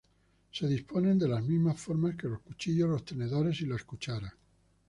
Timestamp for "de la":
1.19-1.39